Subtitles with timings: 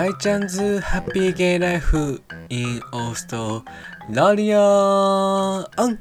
[0.00, 3.62] 大ちゃんズハッピーゲイライフ in オースト
[4.08, 5.98] ラリアン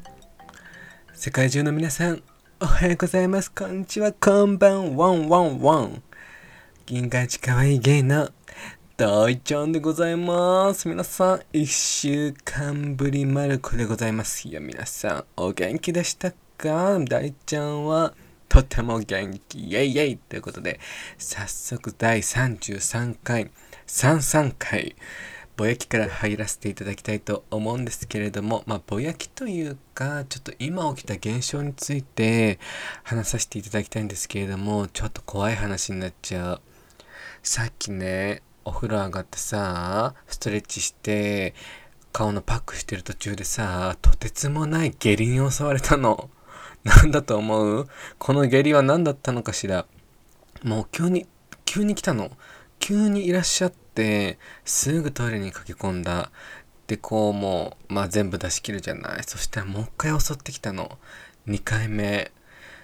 [1.11, 2.23] 世界中の皆さん
[2.61, 3.51] おはようございます。
[3.51, 4.13] こんにちは。
[4.13, 6.01] こんばんワンワンワン。
[6.85, 8.29] 銀河一可愛いゲイの
[8.95, 10.87] 大ちゃんでございます。
[10.87, 16.99] 皆さん一週間ぶりマルコでございますいや皆さんお元気でしたか？
[16.99, 18.13] 大ちゃんは
[18.47, 19.59] とても元気。
[19.59, 20.17] イェイイェイ。
[20.17, 20.79] ということで
[21.17, 23.51] 早速第33回
[23.89, 24.95] 33回
[25.57, 32.59] ぼやきから入らせていただきたいと思うんですけれどもまあぼやきというかちょっと今起きた現象について
[33.03, 36.61] 話させていただきたいんですけれどもちょっと怖い話になっちゃう
[37.41, 41.55] さっきねお風呂上がってさストレッチして
[42.13, 46.29] 顔のパックしてる途中でさとてつもない下痢に襲われたの。
[46.83, 47.87] 何だと思う？
[48.17, 49.85] この下痢は何だったのかしら？
[50.63, 51.27] もう急に、
[51.65, 52.31] 急に来たの。
[52.79, 56.31] 急にいらっしゃって、すぐトイレに駆け込んだ。
[56.87, 59.23] で、こうもう、まあ全部出し切るじゃない。
[59.23, 60.97] そしたらもう一回襲ってきたの。
[61.47, 62.31] 2回目。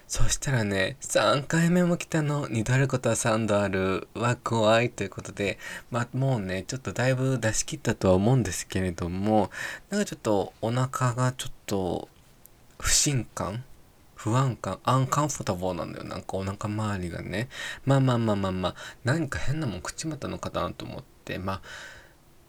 [0.08, 2.48] そしたらね、3回目も来たの。
[2.48, 4.08] 2度あることは3度ある。
[4.14, 5.58] は怖いということで、
[5.90, 9.50] まあもうね、ちょっとだいぶ出し切ったとは思うんですけれども、
[9.90, 12.08] なんかちょっとお腹がちょっと
[12.80, 13.64] 不信感
[14.26, 16.04] 不安感、アンカンフォタボーなんだよ。
[16.04, 17.48] なんかお腹周りがね。
[17.86, 21.62] まあまあまあまあまあ、何か変なもん口またのかなと思って、まあ、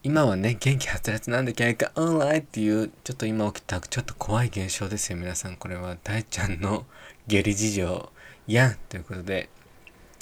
[0.03, 5.57] 今はね、元気はつらつなんだけど、オンライっていう、ちょっと今起きた、ちょっと怖い現象ですよ、皆さん。
[5.57, 6.87] これは大ちゃんの
[7.27, 8.13] 下痢事情、
[8.47, 9.51] やんということで、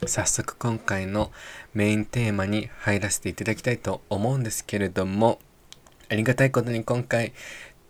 [0.08, 1.30] 早速今回の
[1.72, 5.38] メインテーマに入らせていただきたいと思うんですけれども、
[6.10, 7.32] ありがたいことに今回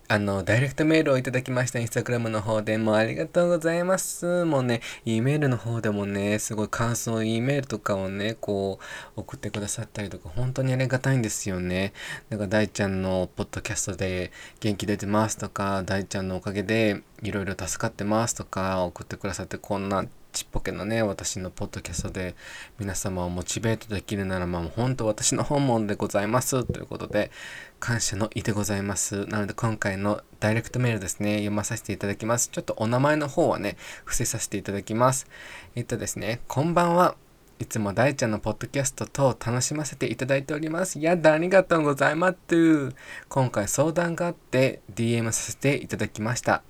[0.07, 1.79] あの、ダイレクトメールをいただきました。
[1.79, 4.45] インスタグラムの方でもありがとうございます。
[4.45, 8.79] もうね、E メールの方でもね、すごい感想、E メールとかをね、こ
[9.17, 11.95] う、送ってくださったりとか、本当にありがたいんですよね。
[12.29, 20.05] なんか、大ちゃんのポッドキャストで元気出てますとか、大ちゃんのおかげでいろいろ助かってますとか、送ってくださって、こんな
[20.35, 22.35] ちっぽけなね、私のポッドキャストで
[22.81, 26.65] 皆様をモチベートできるなら、まあ、本当私の本望でございます。
[26.65, 27.31] ということで、
[27.79, 29.27] 感謝の意でございます。
[29.27, 32.49] なので、今回のダイレクトメールですね、読まさせていただきます。
[32.51, 35.29] ちょっとお名前の方はね、伏せさせていただきます。
[35.77, 37.15] えっとですね、こんばんは。
[37.61, 40.99] いつも大ちゃんのポッドキャスト等楽しませていただいております。
[40.99, 42.93] やだ、ありがとうございます。
[43.29, 46.65] 今回相談があって DM させていただきました。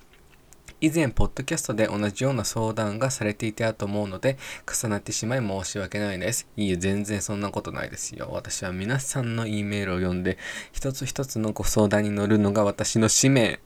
[0.85, 4.37] 以前、ポッドキャストで同じような相談がされていたと思うので、
[4.71, 6.47] 重なってしまい申し訳ないです。
[6.55, 8.29] いいえ、全然そんなことないですよ。
[8.31, 10.37] 私は皆さんの E メールを読んで、
[10.73, 13.61] 一つ一つのご相談に乗るのが私の使命。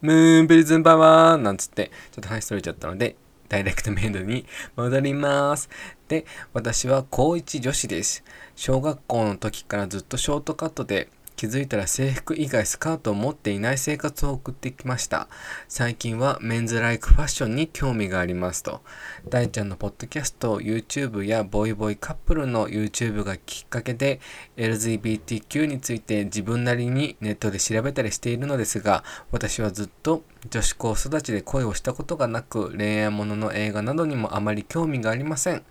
[0.00, 3.16] ムーンプリズンパワーなんつって、ちょっと話しとれちゃったので、
[3.50, 5.68] ダイレクトメールに戻ります。
[6.08, 6.24] で、
[6.54, 8.24] 私は高1女子です。
[8.56, 11.10] 小学校の時からずっとショートカットで
[11.42, 15.26] 気づいたら制服以外スカートを持っていない生活を送ってきました。
[15.66, 18.82] 最近はメンズライクファッションに興味がありますと。
[19.28, 24.20] 大ちゃんのポッドキャスト、YouTube やボイボイカップルの YouTube がきっかけで
[24.56, 35.62] LGBTQ について自分なりにネットで調べたりしているのですが、私はずっと女子高育ちで恋をしたことがなく、恋愛ものの映画などにもあまり興味がありません。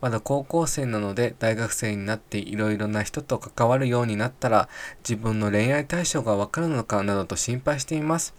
[0.00, 4.68] まだ高校生なので、大学生になっていろいろな人と関わるようになったら、
[5.08, 8.34] 自分の恋愛対象がわかるのかなどと心配しています。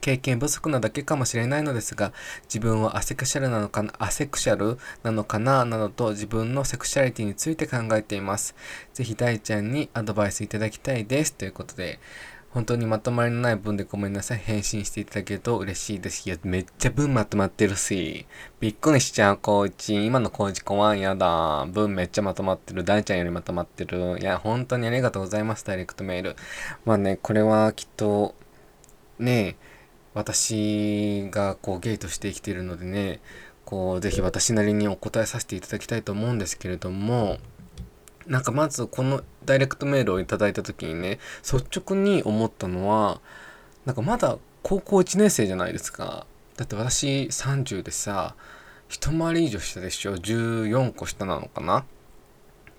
[0.00, 2.12] 経験不足なだけかもしれないのですが、
[2.44, 8.54] 自分はアセクシャルなのかな、アセクシャルなのかな、などと自分のセクシャリティについて考えています。
[8.94, 11.32] ぜひ大ちゃんにアドバイスいただきたいです。
[11.32, 11.98] ということで、
[12.50, 14.38] 本当にまとまりのない文でごめんなさい。
[14.38, 16.26] 返信していただけると嬉しいです。
[16.28, 18.26] いや、めっちゃ文まとまってるし。
[18.58, 20.06] びっくりしちゃう、コーチ。
[20.06, 21.66] 今のコーチ怖い、やだ。
[21.66, 22.84] 文めっちゃまとまってる。
[22.84, 24.18] 大ちゃんよりまとまってる。
[24.18, 25.64] いや、本当にありがとうございます。
[25.66, 26.36] ダイレクトメール。
[26.86, 28.34] まあね、これはきっと、
[29.18, 29.56] ね
[30.14, 33.20] 私がこうゲイとして生きているのでね、
[33.64, 37.38] こう、ぜひ私なりにお答えさせていただきたいと思うんですけれども、
[38.28, 43.20] なんかまずこのダイレクトメールをいただいた時にね、率直に思ったのは、
[43.86, 46.26] なんかまだ高校1年生じゃないですか。
[46.56, 48.34] だって私30でさ、
[48.88, 51.84] 一回り以上下でしょ ?14 個下なのかな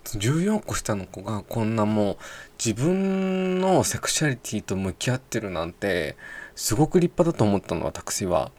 [0.06, 2.18] 14個下の子がこんなもう
[2.64, 6.16] 自分のセクシャリティと向き合ってるなんて
[6.56, 8.52] すごく立派だと思ったの私は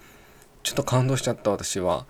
[0.63, 2.07] ちょっと感動しちゃった私は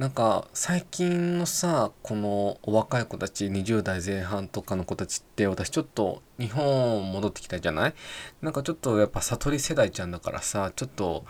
[0.00, 7.94] なんか最近のさこのお若い子たち20代前半とかの子たちって私ちょっと日本戻ってきたじゃない？
[8.40, 11.26] なんかちょっとやっぱ悟り世代ちゃんだからさちょっと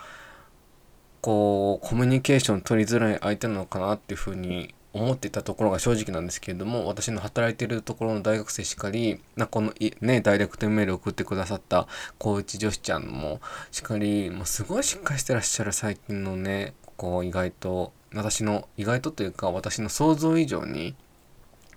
[1.19, 20.95] こうコミュニケーション取りづらい相手なのかなっていうふうに思ってたところが正直なんですけれども私の働いてるところの大学生しかりなこのねダイレクトメール送ってくださった高一女子ちゃんもしかりもうすごいしっかりしてらっしゃる最近のねこう意外と私の意外とというか私の想像以上に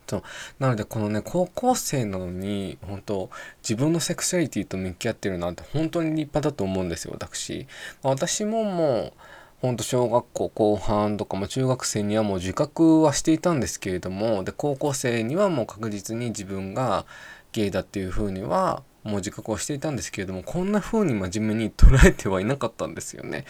[0.07, 0.23] そう
[0.59, 3.31] なのでこのね高校生なのに本当
[3.63, 7.67] 自分のセクシャリティと向き合ってるなんて本当に立派だと思うんですよ私。
[8.03, 9.21] まあ、私ももう
[9.63, 17.07] ほんと小学校後半とかも中学生にはもう自覚はしていたんですけれどもで高校生にはもう確実に自分が
[17.53, 23.45] ゲイだっていうふうにはもう自覚をしていたんですけれどもこんな風に真面目に捉えてはいなかったんですよね。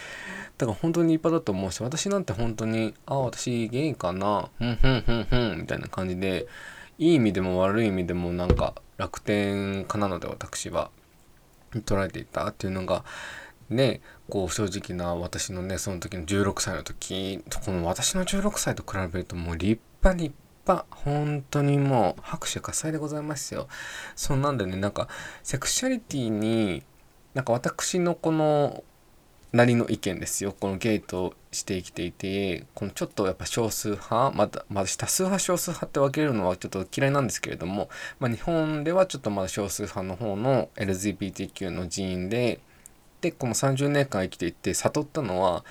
[0.57, 4.49] だから本当に立派だと思うし私なんて本当にあ私ゲイかな。
[4.57, 6.47] ふんふんふんふんみたいな感じで
[6.97, 10.91] いい意味でも悪い意味でもなんか楽天家なので私は
[11.71, 13.03] 捉えていたっていうのが
[13.69, 20.35] ねこう正直な私のねその時の16歳の時この私の16歳と比べるともう立派立
[20.67, 23.67] 派本当にもう拍手喝采でございますよ
[24.15, 25.07] そんなんでねなんか
[25.43, 26.83] セクシャリティに
[27.33, 28.83] なんか私のこの
[29.55, 37.89] なりの意見ですよこのゲイとして生きていてこのちょっとやっぱ少数派まだまだ多数派少数派って分けるのはちょっと嫌いなんですけれども、
[38.19, 42.59] まあ、日本ではちょっとまだ少数派の方の LGBTQ の人員で
[43.21, 45.63] でこの30年間生きていって悟ったのは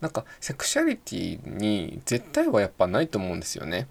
[0.00, 3.88] なんかセクシャリティに絶対はやっぱないと思うんですよね。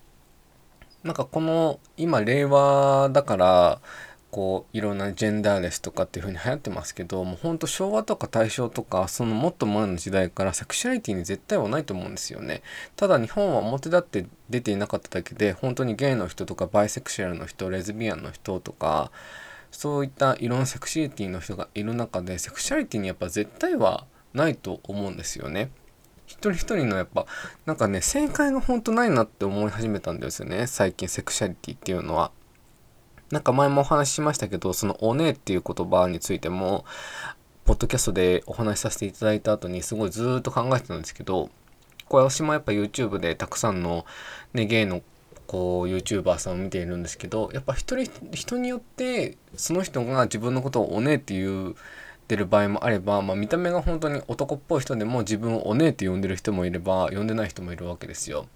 [1.03, 3.81] なんかこの今令和だから
[4.31, 12.63] こういろんなジェンダーレスとかっていう風に流行ってますけどもうほんと昭和とか大正とかそのもっと前の時代からセクシャリティに絶対はないと思うんですよね。
[12.95, 19.11] ただ日本は表立って出ていなかっただけで本当にゲイの人とかバイセクシャルの人レズビアンの人とか
[19.71, 25.71] そういったいろんなセクシュアリティの人がいる中でセクシャリティにやっぱ絶対はないと思うんですよね。
[26.31, 27.25] 一人一人のやっぱ
[27.65, 32.31] なんかね正解が本当ないなって思い始めたんですよね最近セクシャリティっていうのは。
[33.31, 36.83] なんか前もお話ししましたけどその「おねえ」っていう言葉についても
[37.63, 41.49] ポッドキャストでお話しさせていただいた後にすごいずっと考えてたんですけど
[42.09, 44.05] これ私もやっぱ YouTube でたくさんの、
[44.53, 45.01] ね、ゲイの
[45.47, 51.75] こう YouTuber さんを見ているんですけどやっぱ一人人によってその人が自分のことをおねえって言
[52.31, 58.47] ってる場合もあれば、まあ、見た目が本当に男っぽい人でも自分をおねって呼んでる人もいれば呼んでない人もいるわけですよ。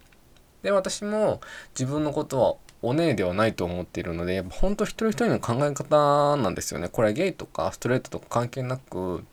[0.64, 1.42] で私も
[1.78, 6.88] 自分のことはおねえではないと思っているのでやっぱ本当一人一人の考え方なんですよね。
[6.88, 9.26] これはゲイとかストレートとか関係なく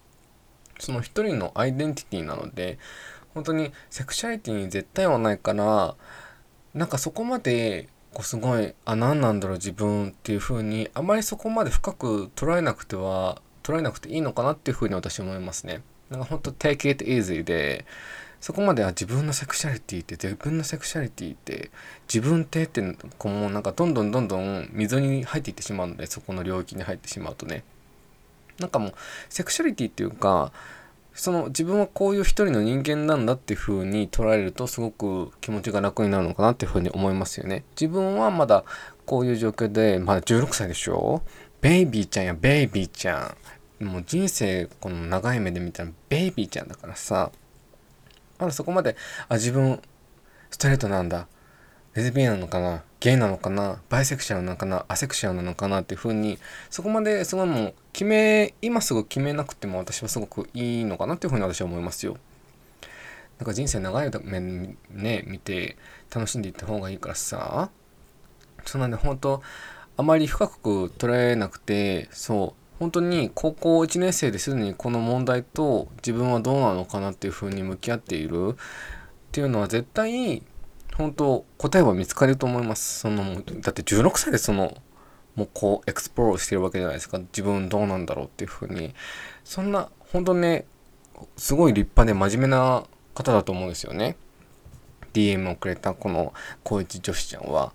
[0.80, 2.78] その一人のアイデンティティなので
[3.34, 5.94] 本当にセクシャリティに絶対はないから
[6.74, 15.82] なんかそこまでこうすごいあ何なんだろう自分っていう風にあまりそこまで深く捉えなくては捉えなくていいのかなっていう風に私は思いますね。
[16.10, 17.86] なんかほんと take it easy で
[18.40, 21.70] そこまでは自分のセクシャリティって自分のセクシャリティって
[22.12, 22.82] 自分ってって
[23.16, 27.62] こうもうなんかどんどんどんどん溝に入っていってしまうのでそこの領域に入ってしまうとね
[28.58, 28.94] なんかもう
[29.28, 30.52] セクシャリティっていうか
[31.14, 37.64] その自分はこういう一人の人間なんだっていう風に捉えるとすごく気持ちが楽になるのかなっていう風に思いますよね。
[37.78, 38.64] 自分はまだ
[39.04, 41.22] こういう状況でまだ16歳でしょ
[41.62, 43.34] ベイビーちゃんやベイビーちゃ
[43.80, 43.84] ん。
[43.84, 47.30] もう人生この長い目で見たらベイビーちゃんだからさ。
[48.38, 48.96] まだそこまで
[49.28, 49.80] あ自分
[50.50, 51.28] ストレートなんだ。
[51.94, 52.82] レズビアンなのかな？
[52.98, 53.80] ゲイなのかな？
[53.90, 54.84] バイセクシャルなのかな？
[54.88, 56.38] アセクシャルなのかなっていう風に
[56.68, 62.16] そこまですごいもう決め今すぐ決めなくても私はすごくいいのかなっていう風に私は思いますよ。
[63.38, 65.76] なんか人生長い面ね見て
[66.12, 67.70] 楽しんでいった方がいいからさ。
[68.64, 69.42] そうなんで本当
[70.02, 78.56] あまり深く捉えなくてそう本当に高校1年生ですでにこの問題と自分はどうなのかなっていう風に向き合っている。
[78.56, 78.56] っ
[79.30, 80.42] ていうのは絶対
[80.96, 82.98] 本当答えは見つかると思います。
[82.98, 84.76] そのだって16歳でその
[85.36, 87.18] もうこうエクスプロールしてるわけじゃないですか。
[87.18, 88.92] 自分どうなんだろうっていうふうに。
[89.44, 90.66] そんな本当ね
[91.36, 92.82] すごい立派で真面目な
[93.14, 94.16] 方だと思うんですよね。
[95.12, 96.32] DM をくれたこの
[96.64, 97.72] 高一女子ちゃんは。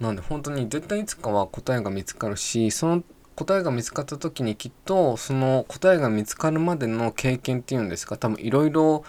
[0.00, 3.04] なんで本当に絶対いつかは答えが見つかるしその
[3.36, 9.04] 答えが見つかった時にきっとその答えが見つかるまでの経験っていうんですか多分いろいろ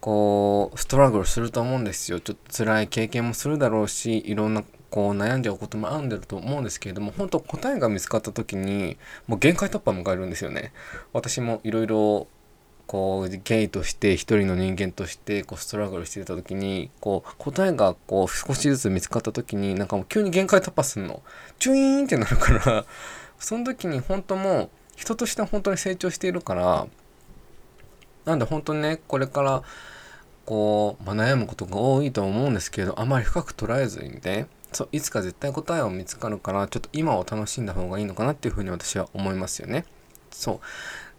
[0.00, 2.20] こうストラグルすると思うんですよ。
[2.20, 10.72] ちょっと辛い経験もするだろうしいろんなこう悩んじゃうこともあるんだろうと思うんですけれども本当答えが見つかった時にもう限界突破迎えるんですよね。
[11.12, 12.28] 私もいろいろ
[12.88, 21.22] こうゲイとして一人の人間としてこうストラグルしてた時にこう答えがこう少しずつ見つかった時になんかもう急に限界突破するの。
[21.60, 22.84] チュイーンってなるから。
[23.38, 26.86] その時に本当もう人として本当に成長しているから
[28.24, 29.62] なんで本当にねこれから
[30.44, 39.86] こう、まあ、悩むことが多いと思うんですけどあまり深く捉えずにねそういつか絶対答えは見つかるからちょっと今を楽しんだ方がいいのかなっていうふうに私は思いますよね。
[40.30, 40.60] そう。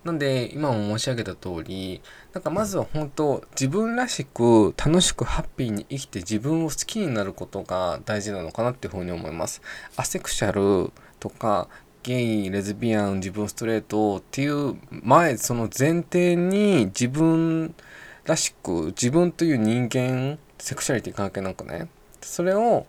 [0.03, 2.01] なんで今も申し上げた通り
[2.33, 9.61] なんかまずは本当自分らしく楽しくハッピーに生きて自分を好きになることが大事なのかなっていうふうに思います。
[9.97, 11.67] アセクシャルとか
[12.01, 17.75] ゲイレズビアン自分ストレートっていう前その前提に自分
[18.23, 21.89] らしく自分という人間セクシャリティ関係なんかね
[22.21, 22.85] それを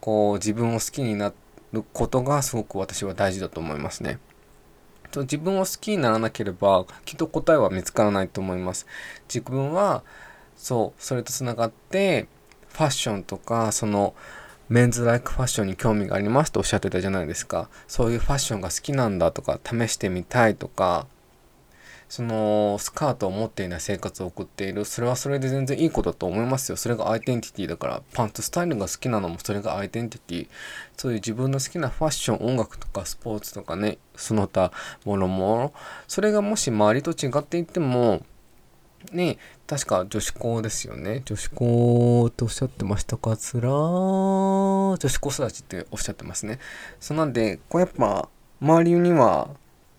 [0.00, 1.32] こう自分を好きにな
[1.72, 4.18] ることがすごく私は大事だと思いますね。
[5.12, 8.86] と自分を好きにならなければきっと答えは見つからないと思います。
[9.28, 10.02] 自分は
[10.56, 12.26] そうそれとつながって
[12.70, 14.14] ファッションとかその
[14.68, 21.06] メンズライクファッションに興味がありますとおっしゃってたじゃないですかそういうファッションが好きなんだとか試してみたいとか
[22.12, 24.84] そのスカートを持っていない生活を送っている。
[24.84, 26.76] それはそれで全然いいことだと思いますよ。
[26.76, 28.02] それがアイデンティティだから。
[28.12, 30.48] パンツスタイルが好きなのもそれがアイデンティティ。
[30.94, 33.96] そういう自分の好きなファッション音楽とかスポーツとかね。
[34.14, 34.72] その他
[35.06, 35.72] もろもろ。
[36.06, 38.20] それがもし周りと違っていても
[39.10, 41.22] ね確か女子校ですよね。
[41.24, 46.58] 女子校っておっしゃってましたかつら女子高育ちっておっしゃってますね。
[47.00, 48.28] そうなんでこうやっぱ
[48.60, 49.48] 周りには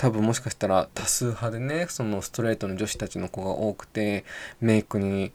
[0.03, 4.25] 多分もしかしたら多数派でねそのストレートの女子たちの子が多くて
[4.59, 5.31] メイクに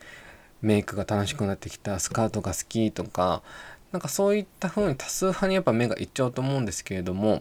[0.61, 3.41] メイクが楽しくなってきたスカートが好きとか
[3.93, 7.41] なんかそういった風に多数派にやっぱ目がいっちゃうと思うんですけれども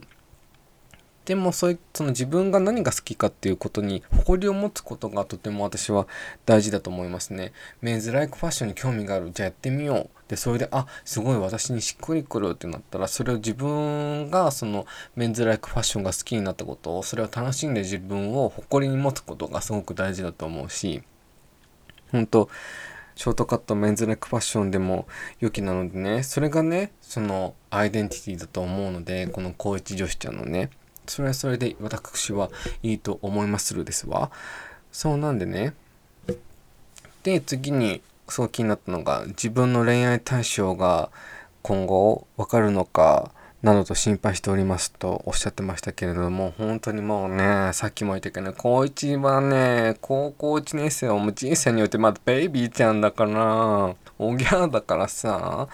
[1.27, 6.07] でもそういうその自分が何が好きかっていうことに誇りを持つことがとても私は
[6.46, 7.51] 大事だと思いますね。
[7.81, 10.10] メンズライクファッションに興味があるじゃあやってみよう。
[10.29, 14.86] でそれであすごい私にしっくりくるってなったらそれを自分がその
[15.17, 21.03] メンズライクファッションが好きになったことをそれを楽しんで自分を誇りに持つことがすごく大事だと思うし。
[22.13, 22.50] 本当
[23.15, 25.07] ショートカットメンズライクファッションでも
[25.41, 26.24] 良きなのでね。
[26.24, 30.69] それがねそのアイデンティティだと思うのでこの高一女子ちゃんのね。
[31.07, 32.49] それはそれで私は
[32.83, 34.31] いいと思いまするですわ。
[34.91, 35.73] そうなんでね。
[37.23, 41.09] で、次にそう気になったのが、自分の恋愛対象が
[41.61, 43.31] 今後わかるのか、
[43.63, 55.67] などと心配しておりますとおっしゃってましたけれども、本当にもうね、さっきも言ったけどね、高1はね、高校1年生はもう人生によってまだベイビーちゃんだから、おぎゃーだからさ、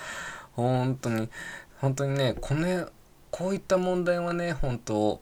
[0.54, 1.30] 本当に、
[1.82, 2.90] 本当にね、この
[3.34, 5.20] こういった問題はね本当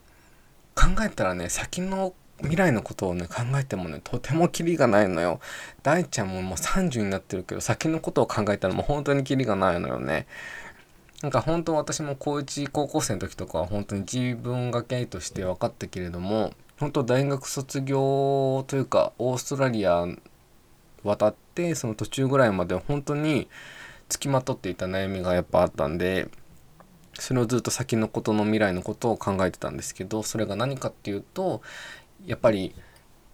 [0.75, 5.39] 考えたらね先の未来のことをね考えてもねとてもキリがないのよ。
[5.81, 10.27] 大ちゃんももう30になってるけど先のことを考えたらもう本当にキリがないのよね。
[11.21, 16.51] なんか本当私も高1高校生の時とかは本当に自分がゲイとして分かったけれども
[16.81, 20.05] 本当大学卒業というかオーストラリア
[21.05, 23.47] 渡ってその途中ぐらいまで本当に
[24.09, 26.27] つきまとっていた悩みがやっぱあったんで
[27.21, 31.61] それをずっと先のことの未来のことを考えてたんですけどそれが何かっていうと
[32.25, 32.73] やっぱり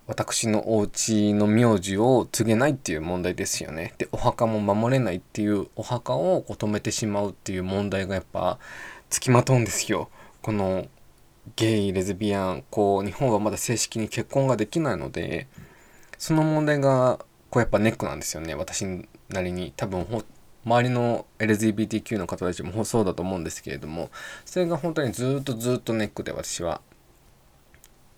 [0.07, 3.93] 私のお家の名字を告げないっていう問題ですよね。
[3.97, 8.59] でお墓も守れないっていうお墓をこう止めてしまうっていう問題がやっぱ
[9.09, 10.09] つきまとうんですよ。
[10.41, 10.87] この
[11.55, 15.47] ゲイレズビアンこう日本はまだ正式に結婚ができないので
[16.17, 18.85] その問題がこうやっぱネックなんですよね私
[19.29, 20.05] なりに多分
[20.67, 24.09] 周りの LGBTQ の方たちもそうだと思うんですけれども
[24.45, 26.81] それが本当にずっとずっとネックで私は。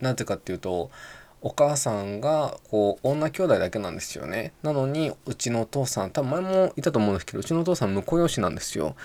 [0.01, 0.89] なぜかっていうと
[1.41, 4.53] お母さんがこう女兄弟だけなんですよね。
[4.63, 8.95] なのにうちのお父さん多分前もいたと思うんですけどうちのお父さん婿養子なんですよ。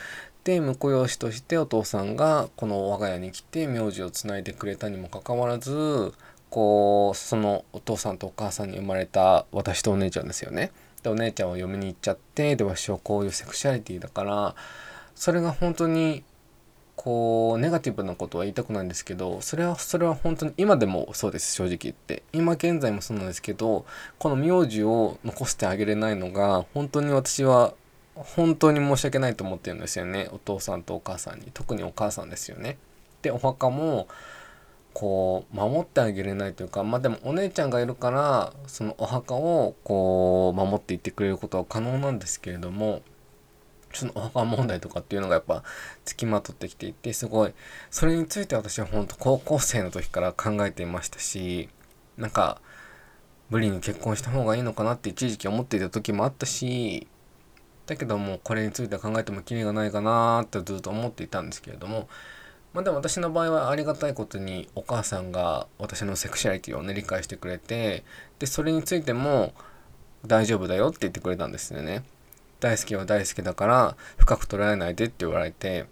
[0.44, 6.14] で婿養子としてお父さんがこの我が家に来て名字をつないでくれたにもかかわらず
[6.50, 10.70] こうそのお父さんとお母さんに生まれた私とお姉ちゃんですよね。
[11.04, 14.54] でお姉ちゃんは嫁に行っちゃってでわしはこういうセクシャリティだから
[15.14, 16.25] それが本当に
[16.96, 22.23] こうネガティブなことは言いたくないんですけどそれはそれは本当に今でもそうです正直言って。
[22.32, 23.84] 今現在もそうなんですけど
[24.18, 27.75] この名字を残してあげれないのが本当に私は
[28.14, 30.28] 本当に申し訳ないと思ってるんですよね。
[30.32, 31.50] お父さんとお母さんに。
[31.52, 32.78] 特にお母さんですよね。
[33.23, 34.06] でお墓も
[34.94, 43.02] こう守ってあげれないというかまあでもお姉ちゃんがいるからそのお墓をこう守っていってくれることは可能なんですけれども
[43.92, 45.64] そのお墓問題とかっていうのがやっぱ
[46.04, 47.52] つきまとってきていてすごい
[47.90, 51.68] それについて私は本当高校生の時から考えていましたし
[52.16, 52.60] なんか
[53.50, 57.08] 無理に結婚した方がいいのかなって一時期思っていた時もあったし
[57.86, 62.08] だけどもこれについては考えてもきりがないかなってずっと思っていたんですけれども
[62.75, 68.04] まあでも私の場合はありがたいことにお母さんが私のセクシャリティをね理解してくれて
[68.40, 69.54] でそれについても
[70.26, 72.02] 大丈夫だよって言ってくれたんですよね。
[72.61, 75.87] 大好きは大好きだから深く捉えないでって言われて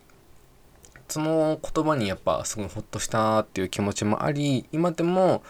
[1.09, 5.43] その言葉にやっぱすごいホッとしたっていう気持ちもあり今でも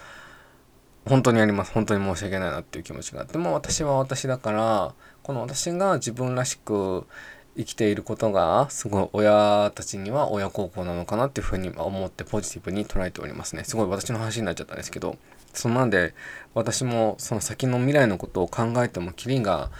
[1.05, 7.05] 本当にあります本当に申し訳ないなっていう気持ちがあっても私は私だからこの私が自分らしく
[7.55, 13.63] 生きていることがすごい親たちには親孝行なのかなっていうふうに思ってポジティブに捉えておりますね。
[13.63, 15.17] すごい私の話になっちゃったんですけど。
[15.53, 16.13] そんなんで
[16.53, 19.71] 私もその先の未来のことを考えてもキリが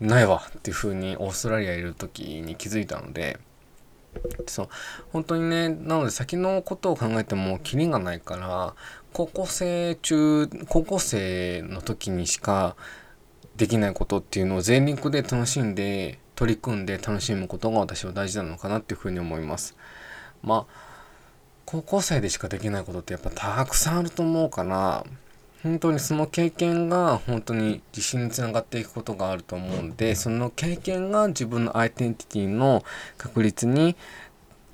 [0.00, 3.38] ないわっていうふうにオーストラリアいる時に気づいたので
[4.46, 4.68] そう。
[5.12, 8.74] 本当にねなので先のことを考えてもキリがないから
[9.12, 12.76] 高校生中高校生の時にしか
[13.56, 19.76] できないことっていうのを全力で楽しんで取り組んで楽しむことが私は大事なのかなっていうふうに思います。
[20.42, 20.94] まあ
[21.66, 25.04] 高校生でしかできないことってやっぱたくさんあると思うから
[25.62, 32.84] 本当にその経験が本当に自信につながっていくことがあると思うんでその経験が自分のアイデンティティの
[33.16, 33.96] 確率に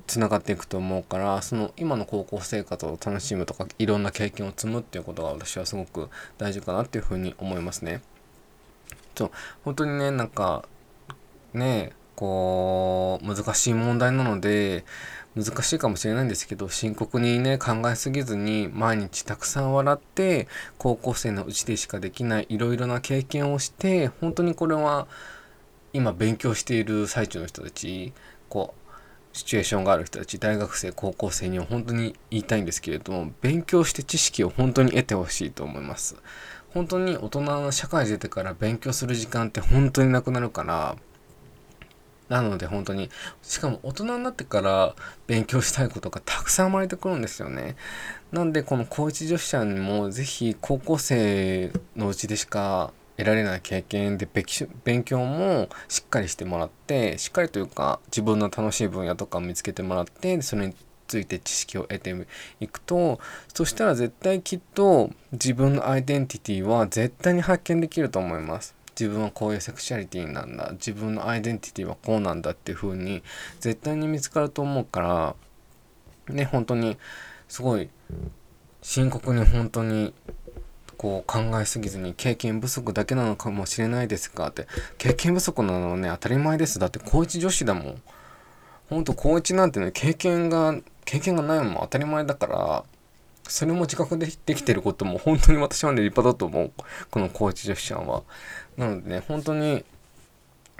[0.05, 8.01] つながっていくと思うからその今の高校生活を楽しむとかいろんな経験を積むっていうことが私はすごく大事かなっていうふうに思いますね。
[9.15, 9.31] そう
[9.63, 10.65] 本当にねなんか
[11.53, 14.85] ねこう難しい問題なので
[15.35, 25.07] 難しいかもしれないんですけど深刻にね考えすぎずに毎日たくさん笑って高校生のうちでしかできないいろいろな経験をして本当にこれは
[25.93, 28.13] 今勉強している最中の人たち
[28.49, 28.81] こう
[29.33, 36.17] シチュエーションがある人たち大学生高校生には本当に言いたいんですけれども勉強して知識を本当に得てほしいと思います。
[36.73, 40.95] 本当に大人の社会出てから勉強する時間って本当になくなるから
[42.31, 43.09] なので本当に
[43.41, 44.95] しかも大人になってから
[45.27, 47.75] 勉強したいことがたくさん生まれてくるんですよね
[48.31, 54.29] なんでこの高一女子ちゃんにも是非高校生のうちでしか得られない経験で
[54.85, 60.73] 勉強もしっかりしてもらってしっかりというか自分の楽しい分野とかを見つけてもらってそれに
[61.09, 62.15] ついて知識を得て
[62.61, 63.19] いくと
[63.53, 68.80] そしたら絶対きっと自分のアイデンティティは絶対に発見できると思います。
[69.01, 73.23] 自分はこういうセクシャリティなんだ自分のアイデンティティはこうなんだっていう風に
[73.59, 75.35] 絶対に見つかると思うか
[76.27, 76.97] らね本当に
[77.47, 77.89] すごい
[78.83, 80.13] 深刻に本当に
[80.97, 84.67] こう考えすぎずに経験不足だけなのかもしれないですかって
[84.99, 86.77] 経験不足なのはね当たり前です。
[86.77, 88.01] だって高一女子だもん。
[88.87, 92.83] ほんと高一なんてね経験が経験がないのも当たり前だから
[93.47, 96.71] それも自覚でできてることも本当に私はね立派だと思う。
[97.09, 98.23] この高一女子ちゃんは。
[98.77, 99.83] なのでね本当に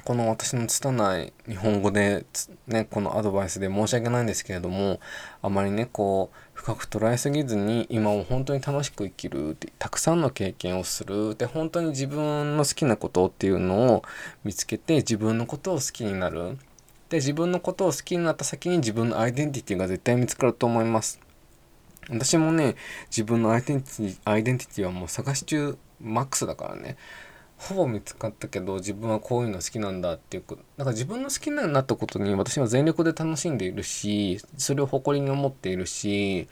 [0.04, 2.26] この私の拙い日本語で
[2.68, 5.00] ねこのアドバイスで申し訳ないんですけれども
[5.42, 14.04] あまりねこう深く捉えすぎずに今を本当に楽しく生きるってたくさんの経験をするで本当に自分の好きなことっていうのを
[14.44, 16.58] 見つけて自分のことを好きになる。
[17.10, 21.20] で自分のことを好きになった先に自分のアイデンティティが絶対見つかると思います。
[22.10, 22.76] 私もね
[23.10, 26.98] 自分のアイデンティティアイデンティティはもう探し中マックスだからね。
[27.58, 30.64] ほぼ見つかったけど自分はこういうの好きなんだっていうこと。
[30.78, 36.48] だから自分の好きになったことに私は全力で楽しんでいるしそれを誇りに思っているし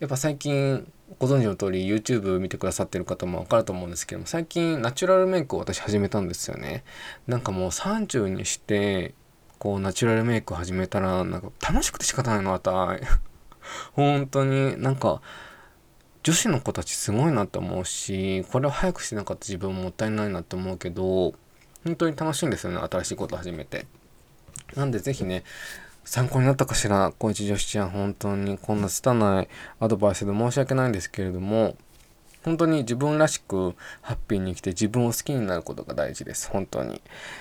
[0.00, 0.90] やっぱ最近
[1.20, 6.82] ご存知の通り YouTube 見てくださってる方もわかると思うんですけども最近ナチュラルメイクを私始めたんですよね。
[7.28, 9.14] なんかもう30にして
[9.60, 13.00] こうナチュラルメイク始めたらなんか楽しくて仕方ないのあたい
[13.94, 15.20] 本当になんか
[16.22, 21.34] 女子の子たちすごいなって思うしこれを早くしなかった自分もったいないなって思うけど
[21.84, 23.86] 本当に楽しいんですよね新しいこと始めて。
[24.76, 25.44] なんで是非ね
[26.04, 29.48] 参考になったかしら小一女子ちゃん本当にこんな拙い
[29.80, 31.76] アドバイスで申し訳ないんですけれども
[32.44, 37.00] 本当に自分らしくハッピーに生きて自分を好きになることが大事です本当に。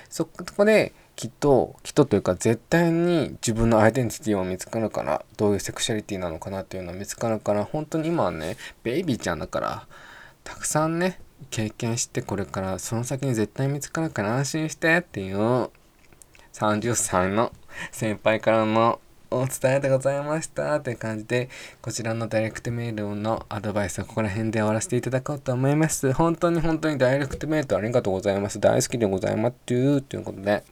[0.09, 9.87] そこできっときっとというか絶対に自分のアイデンティティは見つかるからどういうセクシャリティなのかなっていうのは見つかるから本当に今はねベイビーちゃんだから
[10.43, 11.19] たくさんね
[11.49, 15.69] 経験してこれからその先に絶対見つかるから安心してっていう
[16.53, 17.51] 30歳の
[17.91, 18.99] 先輩からの
[19.33, 21.49] お伝えでございましたという感じで
[21.81, 26.11] こちらのダイレクトメールのアドバイスはここら辺で終わらせていただこうと思います。
[26.11, 28.59] 本当に本当にダイレクトメールありがとうございます。
[28.59, 29.55] 大好きでございます。
[29.65, 30.65] ということで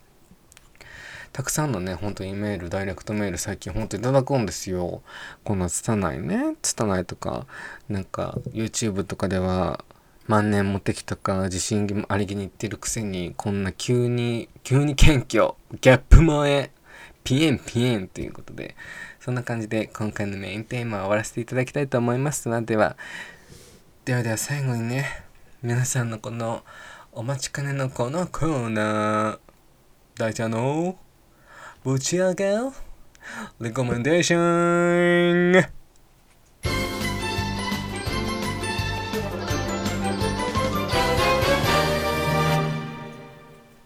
[1.32, 5.02] たくさんのね、本当にメール、ダイレクトメール最近本当いただくんですよ。
[5.44, 7.46] こんな拙いね、拙いとか、
[7.88, 9.84] なんか YouTube とかでは
[10.28, 16.72] 万年モテ期とか自信ありげに言ってるくせに、こんな急に、急に謙虚、ギャップ萌え、
[17.24, 18.76] ピエンピエンということで、
[19.20, 22.96] そんな感じで今回のメインテーマを終わらせていただきたいと思いますのでは、
[24.06, 25.06] ではでは最後にね、
[25.62, 26.64] 皆さんのこの
[27.12, 29.40] お待ちかねのこのコーナー
[30.16, 30.98] 大ちゃんの
[31.82, 32.58] ぶち上げ
[33.62, 35.66] レコメンデーション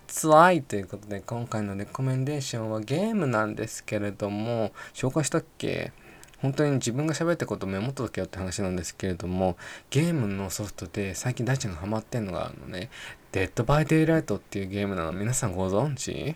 [0.07, 5.91] つらいということで今回の recommendation はゲームなんですけれども紹介したっけ？
[6.39, 9.55] 本当に自分が喋ったことをメモっとけよって話なんですけれども
[9.91, 12.89] ゲームのソフトで最近大ちゃんがハマってんのがあのね。
[13.31, 15.11] Dead by Daylight っていうゲームなの。
[15.11, 16.35] 皆さんご存知？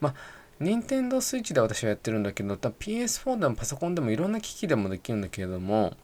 [0.00, 5.96] まあ任天堂 switch で私はやってるんだけど PS4 でもパソコンでもいろんな機器でもできるんだけれども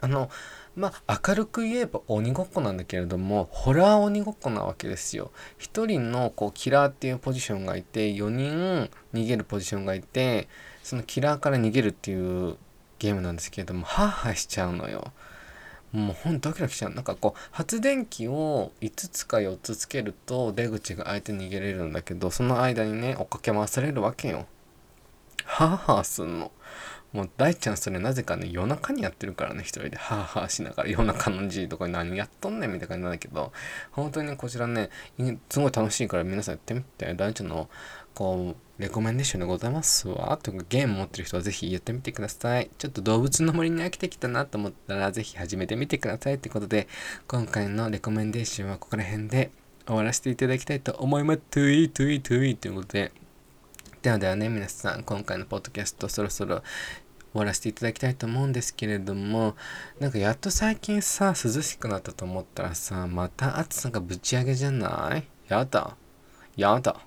[0.00, 0.30] あの
[0.76, 5.32] まあ明るく言えば鬼ごっこなんだけれどもホラー鬼ごっこなわけですよ。
[5.58, 10.48] 1人のこうキラーっていうポジションがいて4人逃げるポジションがいて
[10.84, 12.56] そのキラーから逃げるっていう
[12.98, 15.12] ゲームなんですけれどもハーハーしちゃうのよ。
[15.92, 16.94] もうほんとドキドキしちゃう。
[16.94, 24.46] なんかこう発電機を5つか4つつけると出口が相手に逃げれるんだけどその間にね追っかけ回されるわけよ。
[25.44, 26.52] ハーハーすんの。
[27.10, 33.50] もう大ちゃんそれなぜかね夜中にやってるからね一人でハーハーしながら夜中のじいとかに何やっとんねんみたいな感じなんだけど
[33.92, 34.90] 本当にこちらね
[35.48, 37.70] すごい楽しいから皆さんやってみて大ちゃんの？
[38.14, 46.86] こう recommendation でございますわとかゲーム持ってる人はぜひやってみてくださいちょっと動物の森に飽きてきたなと思ったらぜひ始めてみてくださいってことで
[47.26, 49.50] 今回の recommendation はここら辺で
[49.86, 51.40] 終わらせていただきたいと思います。
[51.50, 53.10] トゥイトゥイトゥイということで
[54.02, 56.62] ではではね、皆さん、今回のポッドキャストそろそろ
[57.32, 59.56] 終わらせていただきたいと思うんですけれども、
[59.98, 65.24] なんかやっと最近さ、涼しくなったと思ったらさ、また暑さがぶち上げじゃない？
[65.48, 65.96] やだ。
[66.56, 67.00] やだ。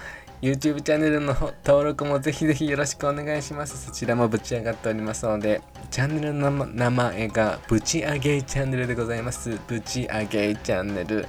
[0.42, 3.86] YouTube チャンネルの登録もぜひぜひよろしくお願いします。
[3.86, 9.58] そちらもぶち上がっておりますので、チャンネルの名前がぶち上げチャンネルでございます。
[9.66, 11.26] ぶち上げチャンネル。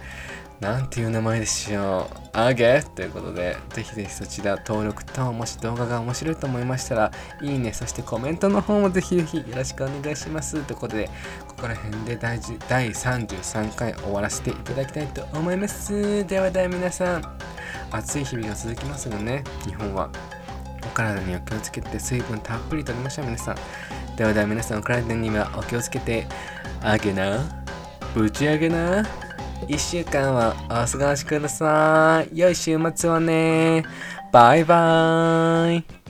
[0.60, 2.18] なんていう名前でしょう。
[2.34, 2.82] あげ？
[2.82, 10.63] ということで、ぜひぜひそちら登録と、もし動画が面白いと思いましたら、いいね、そしてコメントの方もぜひぜひよろしくお願いします。
[10.63, 11.10] ということで、
[11.48, 12.39] ここら辺で第
[12.70, 16.26] 第33回終わらせていただきたいと思います。
[16.26, 17.38] ではでは皆さん、
[17.91, 20.10] 暑い日々が続きますよね、日本は。
[20.86, 23.56] お体にお気をつけて水分たっぷりとりましょう皆さん。
[24.15, 26.26] ではでは皆さんお体にはお気をつけて、
[26.82, 27.44] あげな、
[28.13, 29.06] ぶち上げな。
[29.67, 32.38] 1週間はお過ごしください。
[32.38, 33.84] 良い週末をね。
[34.32, 36.05] バイバーイ。